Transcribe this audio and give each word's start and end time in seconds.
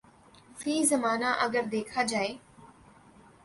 فی 0.59 0.73
زمانہ 0.83 1.29
اگر 1.39 1.63
دیکھا 1.71 2.03
جائے 2.03 2.33